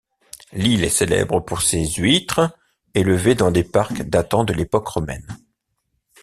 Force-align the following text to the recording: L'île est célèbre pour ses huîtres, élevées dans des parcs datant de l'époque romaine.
L'île 0.53 0.83
est 0.83 0.89
célèbre 0.89 1.41
pour 1.41 1.61
ses 1.61 1.87
huîtres, 1.87 2.57
élevées 2.95 3.35
dans 3.35 3.51
des 3.51 3.63
parcs 3.63 4.01
datant 4.01 4.43
de 4.43 4.51
l'époque 4.51 4.87
romaine. 4.87 5.27